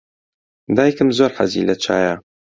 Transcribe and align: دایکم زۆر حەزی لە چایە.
دایکم 0.75 1.09
زۆر 1.17 1.31
حەزی 1.37 1.67
لە 1.69 1.75
چایە. 1.83 2.13